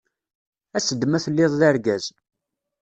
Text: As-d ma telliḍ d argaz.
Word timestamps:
As-d 0.77 1.01
ma 1.07 1.19
telliḍ 1.23 1.53
d 1.59 1.61
argaz. 1.69 2.05